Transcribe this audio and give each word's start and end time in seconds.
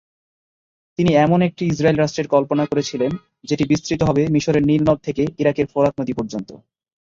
তিনি 0.99 1.11
এমন 1.15 1.39
একটি 1.41 1.63
ইসরাইল 1.65 1.97
রাষ্ট্রের 1.99 2.27
কল্পনা 2.27 2.63
করেছিলেন 2.65 3.11
যেটি 3.43 3.63
বিস্তৃত 3.71 4.01
হবে 4.03 4.23
মিশরের 4.33 4.63
নীল 4.65 4.81
নদ 4.85 4.99
থেকে 5.03 5.23
ইরাকের 5.41 5.67
ফোরাত 5.71 5.93
নদী 5.99 6.13
পর্যন্ত। 6.13 6.49